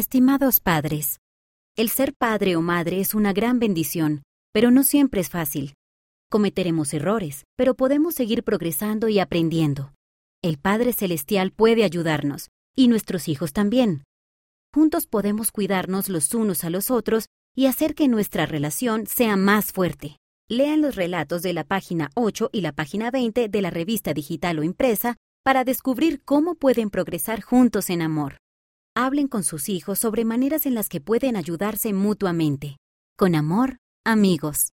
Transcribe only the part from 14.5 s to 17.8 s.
Juntos podemos cuidarnos los unos a los otros y